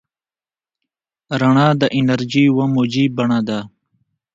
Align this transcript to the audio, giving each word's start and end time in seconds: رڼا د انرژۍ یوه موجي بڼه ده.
رڼا 1.39 1.67
د 1.81 1.83
انرژۍ 1.97 2.41
یوه 2.49 2.65
موجي 2.73 3.05
بڼه 3.17 3.39
ده. 3.47 3.59